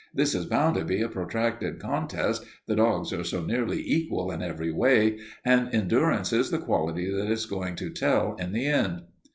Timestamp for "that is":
7.15-7.45